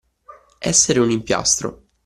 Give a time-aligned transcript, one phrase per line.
[0.57, 1.83] Essere un impiastro.